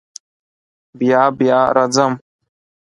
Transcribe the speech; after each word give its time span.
بیا 0.99 1.21
بیا 1.39 1.59
راځم. 1.75 2.13